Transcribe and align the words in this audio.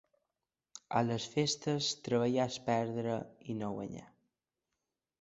A 0.99 1.01
les 1.09 1.27
festes 1.33 1.91
treballar 2.09 2.49
és 2.55 2.59
perdre 2.73 3.21
i 3.55 3.59
no 3.63 3.73
guanyar. 3.81 4.11